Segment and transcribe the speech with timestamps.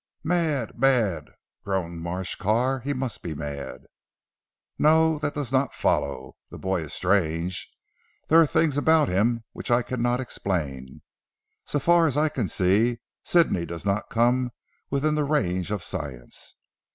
[0.23, 0.79] "Mad!
[0.79, 1.29] Mad!"
[1.63, 3.83] groaned Marsh Carr, "he must be mad."
[4.79, 5.19] "No.
[5.19, 6.35] That does not follow.
[6.49, 7.69] The boy is strange.
[8.27, 11.03] There are things about him which I cannot explain.
[11.65, 14.49] So far as I can see Sidney does not come
[14.89, 16.55] within the range of science.